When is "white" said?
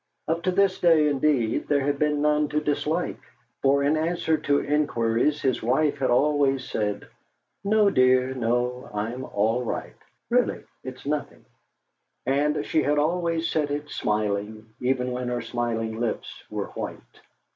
16.69-17.21